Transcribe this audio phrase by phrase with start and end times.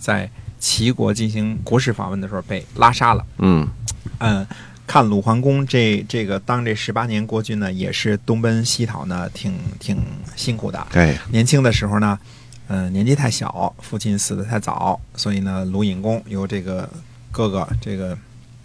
[0.00, 0.28] 在
[0.58, 3.24] 齐国进行国事访问的时候被拉杀了。
[3.38, 3.68] 嗯
[4.18, 4.46] 嗯，
[4.86, 10.02] 看鲁桓公这这个当这十八年国君呢，也是东奔西讨呢，挺挺
[10.34, 10.86] 辛苦的。
[10.90, 12.18] 对，年轻的时候呢，
[12.68, 16.88] 嗯，年纪太小，父亲死的太早，所以呢，鲁隐公由这个
[17.30, 18.16] 哥哥这个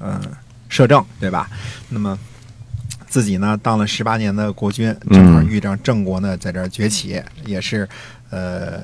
[0.00, 0.20] 嗯
[0.68, 1.48] 摄政，对吧？
[1.88, 2.18] 那么
[3.06, 7.88] 自己呢，当了十八年的国君，正好遇上郑国呢在这儿崛起，也是
[8.30, 8.82] 呃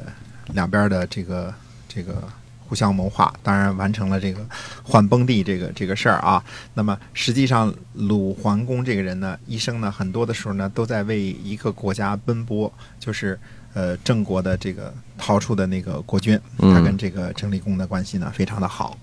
[0.52, 1.52] 两边的这个
[1.88, 2.22] 这个。
[2.66, 4.44] 互相谋划，当然完成了这个
[4.82, 6.42] 换崩地这个这个事儿啊。
[6.72, 13.38] 那么实际上，鲁桓公这个人呢，一生呢很多的时候呢都在为一个国家奔波，就是
[13.74, 18.96] 呃郑国的这个逃出的那个国君，他跟这个郑立公的关系呢非常的好，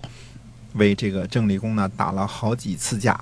[0.73, 3.19] 为这个郑立公呢打了好几次架，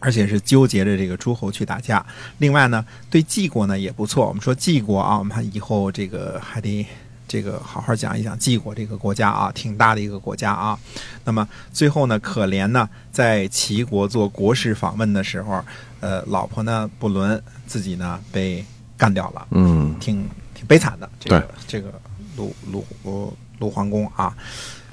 [0.00, 2.04] 而且是纠结着这个诸侯去打架。
[2.38, 4.26] 另外呢，对晋国呢也不错。
[4.26, 6.86] 我们说晋国啊，我们以后这个还得。
[7.32, 10.78] 这个好好讲一讲晋国这个国家啊，挺大的一个国家啊。
[11.24, 15.64] 那么最后呢，可怜呢，在齐国做国事访问的时候，
[16.00, 18.62] 呃，老婆呢不伦，自己呢被
[18.98, 21.08] 干掉了，嗯，挺挺悲惨的。
[21.18, 21.98] 这个这个
[22.36, 24.36] 鲁鲁鲁鲁桓公啊，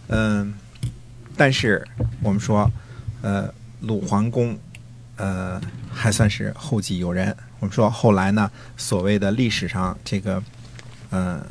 [0.07, 0.53] 嗯，
[1.35, 1.85] 但是
[2.23, 2.71] 我们说，
[3.21, 4.57] 呃，鲁桓公，
[5.17, 5.59] 呃，
[5.91, 7.35] 还算是后继有人。
[7.59, 10.41] 我们说后来呢，所谓的历史上这个，
[11.09, 11.43] 嗯。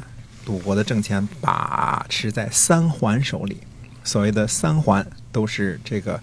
[0.48, 3.58] 鲁国的政权把持在三桓手里，
[4.02, 6.18] 所谓的三桓都是这个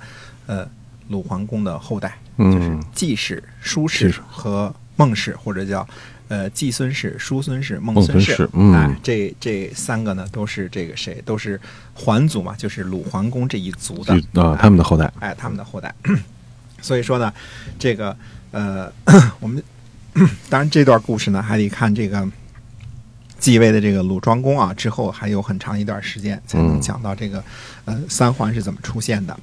[0.47, 0.67] 呃
[1.09, 5.87] 鲁桓公的后代，就是季氏、叔氏和孟氏，或者叫
[6.27, 8.49] 呃季孙氏、叔孙氏、孟孙氏。
[8.73, 11.21] 哎，这这三个呢都是这个谁？
[11.23, 11.61] 都是
[11.93, 15.13] 桓族嘛，就是鲁桓公这一族的啊，他们的后代。
[15.19, 15.93] 哎，他们的后代。
[16.81, 17.31] 所以说呢，
[17.77, 18.17] 这个
[18.49, 18.91] 呃，
[19.39, 19.63] 我们
[20.49, 22.27] 当然这段故事呢还得看这个。
[23.45, 27.43] 继位的这个鲁庄公啊，之后还有很长一段时间才能讲到这个，
[27.85, 29.39] 呃，三桓是怎么出现的。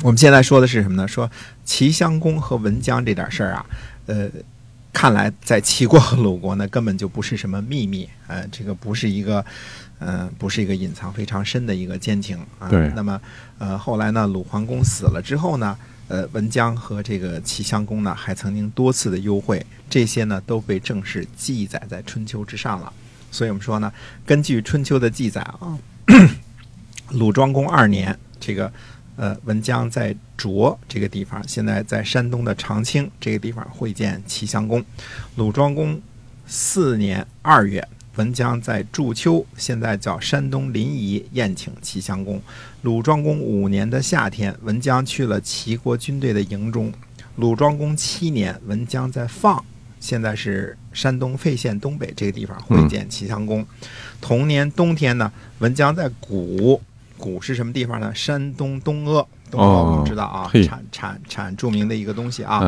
[0.00, 1.06] 我们现在说的是什么呢？
[1.06, 1.30] 说
[1.62, 3.66] 齐襄公和文姜这点事儿啊，
[4.06, 4.30] 呃，
[4.94, 9.44] 看来在齐国和鲁国呢，根本就不是什么秘密，呃，这个不是一个，
[9.98, 12.70] 嗯，不是一个隐藏非常深的一个奸情啊。
[12.70, 12.90] 对。
[12.96, 13.20] 那么，
[13.58, 15.76] 呃，后来呢，鲁桓公死了之后呢？
[16.08, 22.92] 呃，文姜和这个齐襄公呢，还曾经多次的幽会，这些呢都被正式记载在春秋之上了。
[23.30, 23.92] 所以我们说呢，
[24.24, 25.76] 根据春秋的记载啊，
[27.10, 28.72] 鲁庄公二年，这个
[29.16, 34.84] 呃文姜在涿这个地方，现在在山东的长清这个地方会见齐襄公。
[35.34, 36.00] 鲁庄公
[36.46, 37.86] 四年二月。
[38.16, 42.40] 文姜在祝丘，现在叫山东临沂，宴请齐襄公。
[42.82, 46.92] 鲁庄公五年的夏天，文姜去了齐国军队的营中。
[47.36, 49.62] 鲁庄公七年，文姜在放，
[50.00, 53.64] 现在是山东费县东北这个地方会见齐襄公。
[54.20, 56.80] 同年冬天呢，文姜在谷，
[57.18, 58.14] 谷是什么地方呢？
[58.14, 59.26] 山东东阿。
[59.48, 62.60] 东阿我们知道啊，产产产著名的一个东西啊，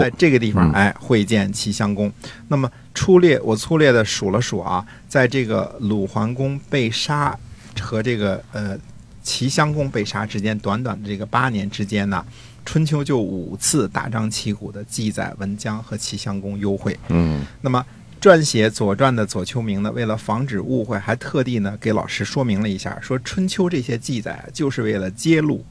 [0.00, 2.12] 在这个地方哎会见齐襄公。
[2.48, 7.38] 那么粗略我粗略的数了数啊，在这个鲁桓公被杀
[7.80, 8.76] 和这个呃
[9.22, 12.24] 齐襄公被杀之间，短短的这个八年之间呢，
[12.64, 16.98] 春秋就五次大张旗鼓的记载文姜和齐襄公幽会。
[17.10, 17.86] 嗯，那么
[18.20, 25.64] 撰写《左传》的左丘明呢，为了防止误会，还特地呢给老师说明了一下，说春秋这些记载就是为了揭露。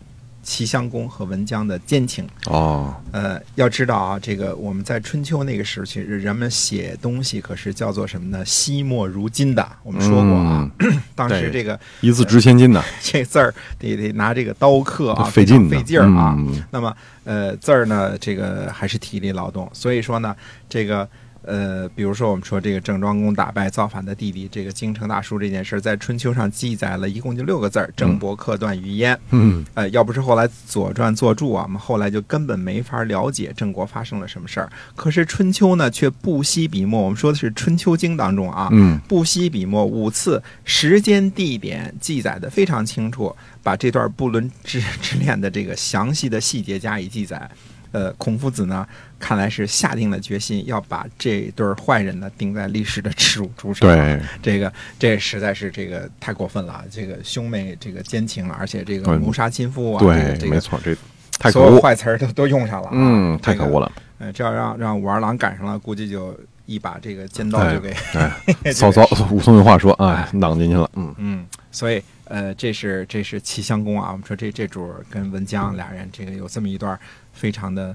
[0.45, 8.43] 齐襄公和文姜的奸情哦，呃，要知道啊，这个我们在春秋那个时期，人们写东西可是叫做什么呢？
[8.43, 9.65] 惜墨如金的。
[9.83, 10.69] 我们说过啊，
[11.15, 16.37] 当时这个一字值千金的， 这字儿得得拿这个刀刻啊，费劲费劲儿啊。
[16.71, 16.93] 那么
[17.23, 20.35] 呃，字儿呢，这个还是体力劳动，所以说呢，
[20.67, 21.07] 这个。
[21.43, 29.17] 呃，比如说我们说这个郑庄公打败造反的弟弟，这个京城大叔这件事，在春秋上记载了一共就六个字儿：郑伯克段于鄢。
[29.31, 34.71] 嗯，呃，要不是后来《左传》作注啊，我们后来就根本没法了解郑国发生了什么事儿。
[34.95, 47.49] 可是春秋呢，却不惜笔墨，我们说的是《春秋经》当中啊，嗯，不惜笔墨，五次时间地点记载的非常清楚，把这段不伦之之恋的这个详细的细节加以记载。
[47.93, 48.85] 呃，孔夫子呢，
[49.17, 53.87] 看来是下定了决心要把这对儿坏人呢钉在历史的耻辱柱上。
[53.87, 60.93] 对，这个这实在是这个太过分了，这个兄妹这个奸情，而且这个嗯谋杀亲夫啊，这个对，这个没错，这
[61.39, 63.85] 太可所有恶，坏词儿都都用上了、啊，嗯，太可恶了。
[63.85, 66.35] 了，呃，这要让让武二郎赶上了，估计就
[66.65, 68.31] 一把这个尖刀哎就给、哎，
[68.73, 76.97] 曹操， 武松有话说啊哎，囊进去了，嗯，嗯，所以呃，这是这是齐襄公啊，我们说这这主儿跟文姜俩人这个有这么一段
[77.33, 77.93] 非常的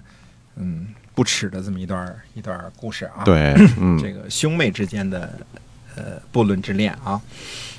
[0.57, 5.39] 嗯不耻的这么一段一段故事啊。，对， 嗯，这个兄妹之间的
[5.95, 7.19] 呃不伦之恋啊。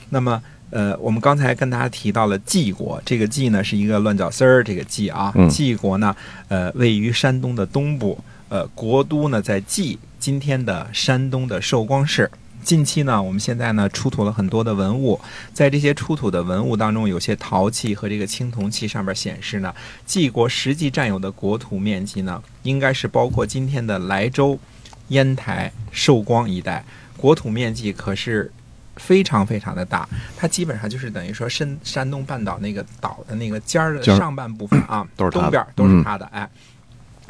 [0.10, 0.42] 那么
[0.72, 6.16] 呃，我们刚才跟大家提到了晋国，这个晋呢是一个乱脚丝儿，这个晋啊，嗯晋国呢
[6.48, 8.18] 呃位于山东的东部，
[8.48, 12.32] 呃国都呢在蓟，今天的山东的寿光市。
[12.64, 15.20] 近期呢，我们现在呢出土了很多的文物，
[15.54, 19.74] 在这些出土的文物当中，有些陶器和这个青铜器上面显示呢，
[20.06, 24.60] 晋国实际占有的国土面积呢，应该是包括今天的莱州、
[25.08, 26.84] 烟台、寿光一带，
[27.18, 28.52] 国土面积可是
[28.98, 30.08] 非常非常的大，
[30.38, 35.94] 它基本上就是等于说山山东半岛那个岛的那个尖儿的上半部分啊，都是东边都是。
[35.96, 36.04] 嗯。
[36.04, 36.48] 它的，哎。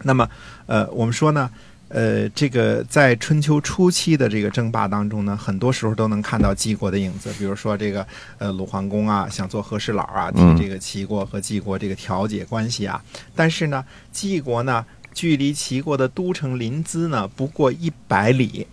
[0.03, 0.25] 那么，
[0.65, 1.51] 呃，我们说呢，
[1.89, 7.33] 呃，这个在春秋初期的这个争霸当中呢，很多时候都能看到晋国的影子。
[7.37, 8.05] 比如说这个
[8.37, 13.03] 呃鲁桓公啊，想做和事佬啊，替嗯这个齐国和晋国这个调解关系啊。
[13.35, 18.67] 但是呢，晋国呢，距离齐国的都城临淄呢不过一百里。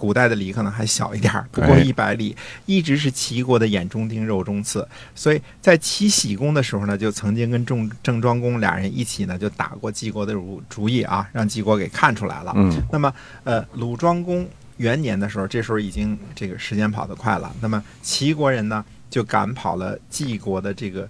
[0.00, 4.88] 古代的里可能还小一点儿，不过哎一百里，一直是齐国的眼中钉、肉中刺。
[5.14, 12.54] 所以在齐僖公的时候呢，就曾经跟郑郑庄公俩人一起呢，就打过晋国的主主意啊，让晋国给看出来了。
[12.56, 13.12] 嗯，那么，
[13.44, 14.48] 呃，鲁庄公
[14.78, 17.54] 元年的时候，这时候已经这个时间跑得快了。
[17.60, 21.06] 那么齐国人呢，就赶跑了晋国的这个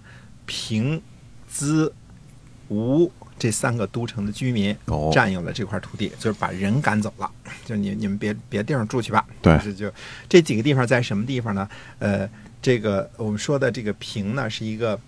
[0.46, 1.00] 平、
[1.48, 1.92] 兹、
[2.68, 3.08] 吴
[3.40, 7.30] 这三个都城的居民，哦，占有了这块土地，就是把人赶走了，
[7.64, 9.26] 就你你们别别地方住去吧。
[9.40, 9.90] 对就
[10.28, 11.66] 这几个地方在什么地方呢？
[11.98, 12.28] 呃，
[12.60, 15.00] 这个我们说的这个平呢，是一个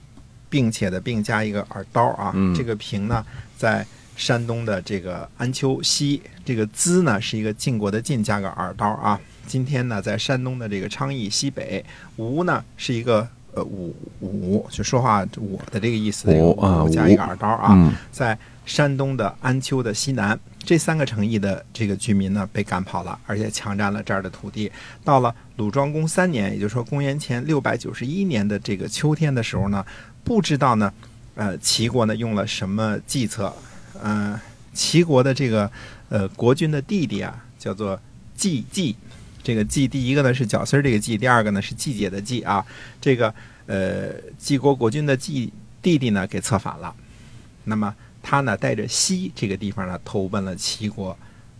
[0.49, 2.33] 并且的并加一个耳刀啊。
[2.35, 3.23] 嗯这个平呢，
[3.59, 3.87] 在
[4.17, 9.21] 山东的这个安丘西，这个资呢是一个晋国的晋加个耳刀啊。
[9.47, 11.85] 今天呢，在山东的这个昌邑西北，
[12.17, 17.75] 吴呢是一个呃五五，就说话我的这个意思，这个武啊武加一个耳刀啊。
[17.75, 24.71] 嗯，在山东的安丘的西南，这三个城邑的这个居民呢被赶跑了，而且强占了这儿的土地。
[25.05, 29.85] 到了鲁庄公三年，也就是说公元前六百九十一年的这个秋天的时候呢，
[30.23, 30.93] 不知道呢，
[31.35, 33.53] 呃，齐国呢用了什么计策？
[34.01, 34.41] 呃，
[34.73, 35.71] 齐国的这个
[36.09, 38.01] 呃国君的弟弟啊，叫做
[38.37, 38.97] 季季。
[39.43, 42.65] 这个季第一个呢是绞丝儿这个季，第二个呢是季节的季啊。
[43.01, 43.35] 这个
[43.67, 46.95] 呃季国国君的季弟弟呢给策反了，
[47.65, 51.17] 那么他呢带着西这个地方呢投奔了齐国，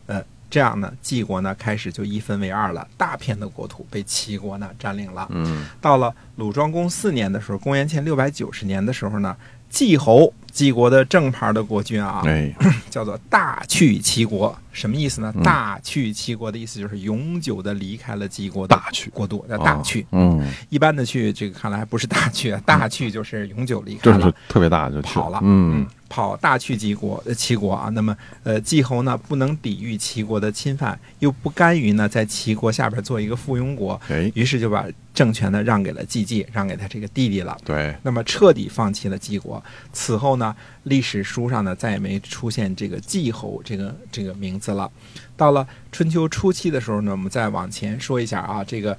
[0.07, 5.27] 呃，这样呢季国呢开始就一分为二了，大片的国土被齐国呢占领了。
[5.31, 9.37] 嗯，到了鲁庄公四年的时候，公元前六百九十年的时候呢，
[9.69, 12.55] 季侯晋国的正牌的国君啊，哎，
[12.91, 15.33] 叫做大去齐国，什么意思呢？
[15.35, 15.43] 嗯。
[15.43, 19.11] 大去齐国的意思就是永久的离开了齐国的大去。
[19.11, 20.07] 国度，叫大去。
[20.13, 24.35] 嗯，一般的去，这个看来还不是大去，啊，大去就是永久离开了就是。
[24.49, 27.89] 特别大就去跑了，嗯，跑大去齐国，呃，齐国啊。
[27.95, 37.57] 那么，呃，季侯呢不能抵御齐国的侵犯，又不甘于呢在齐国下边做一个附庸国，哎，于是就把政权呢让给了季季，让给他这个弟弟了。
[37.65, 39.65] 对，那么彻底放弃了季国。
[39.95, 44.91] 此后呢，历史书上呢再也没出现这个季侯这个这个名字了。
[45.35, 48.99] 到了春秋初期的时候呢，我们再往前说一下啊，这个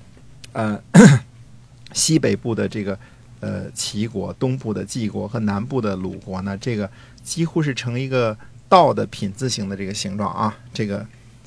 [0.53, 0.81] 呃
[1.93, 2.97] 西北部的这个
[3.43, 6.89] 呃齐国，东部的晋国和南部的鲁国呢，这个
[7.23, 8.37] 几乎是成一个
[8.69, 11.05] 倒的品字形的这个形状啊，这个。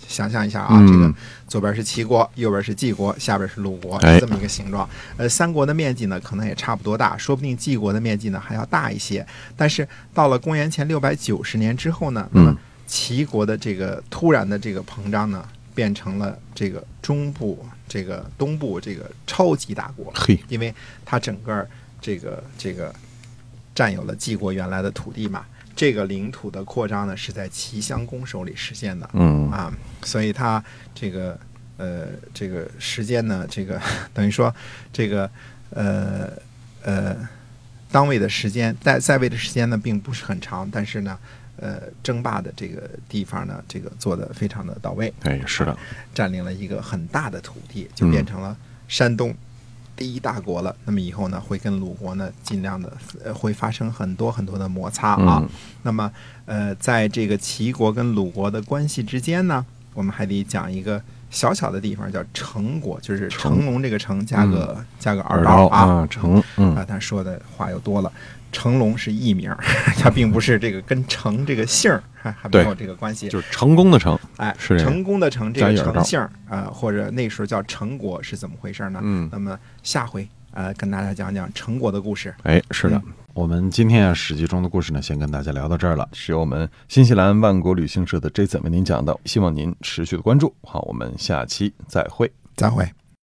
[0.09, 1.13] 想象一下啊，嗯这个
[1.49, 4.89] 左边是齐国，右边是晋国，下边是鲁国，这么一个形状。
[5.17, 9.27] 呃，三国的面积呢，可能也差不多大，说不定晋国的面积呢还要大一些。
[9.57, 20.73] 但是到了公元前六百九十年之后呢，那么嗯齐国的这个突然的这个膨胀呢，变成了这个中部、这个东部这个超级大国，嘿，因为
[21.05, 21.67] 它整个
[22.01, 22.95] 这个这个
[23.75, 25.45] 占有了晋国原来的土地嘛。
[25.75, 29.07] 这个领土的扩张呢，是在齐襄公手里实现的。
[29.13, 29.71] 嗯，啊，
[30.03, 31.39] 所以他这个
[31.77, 33.79] 呃这个时间呢，这个
[34.15, 34.55] 等于说
[34.91, 35.31] 这个
[35.69, 36.33] 呃
[36.83, 37.15] 呃
[37.91, 41.19] 当位的时间在在位的时间呢并不是很长，但是呢
[41.59, 45.77] 呃争霸的这个地方呢，这个做的非常的到位，哎，是的，
[46.15, 48.57] 占领了一个很大的土地，就变成了
[48.89, 49.37] 山东。
[49.97, 52.93] 第一大国了，那么以后呢，会跟鲁国呢尽量的
[53.25, 55.39] 呃会发生很多很多的摩擦啊。
[55.43, 55.49] 嗯
[55.83, 56.11] 那么
[56.45, 63.67] 呃，在这个齐国跟鲁国的关系之间呢，我们还得讲一个小小的地方，叫成国，就是成。
[63.67, 66.75] 龙这个成加个、加个二耳刀啊，啊，成嗯。
[66.75, 68.11] 啊，他说的话又多了。
[68.53, 69.55] 成龙是艺名，
[70.01, 73.29] 他并不是这个跟成这个姓儿还还没有这个关系。
[73.29, 79.01] 就是成功的成，哎，是成功的成这个成姓儿啊、呃或者那时候叫成国是怎么回事呢？
[79.03, 79.29] 嗯。
[79.31, 82.35] 那么下回呃跟大家讲讲成国的故事。
[82.45, 83.03] 哎，是的，
[83.37, 86.09] 我们今天啊《史记》中的故事呢，先跟大家聊到这儿了。
[86.15, 90.55] 是由我们新西兰万国旅行社的 Jason 为您讲的，希望您持续的关注。
[90.63, 92.33] 好，我们下期再会。
[92.57, 92.91] 再会。